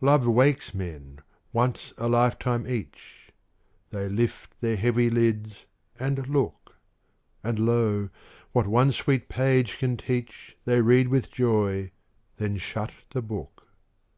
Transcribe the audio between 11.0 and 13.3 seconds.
with joy, then shut the